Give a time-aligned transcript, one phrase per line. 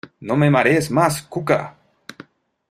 [0.19, 1.75] ¡No me marees más, Cuca!